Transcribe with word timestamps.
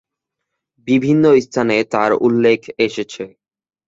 বিভিন্ন 0.87 1.23
স্থানে 1.43 1.77
তার 1.93 2.11
উল্লেখ 2.21 2.59
এসেছে। 2.79 3.23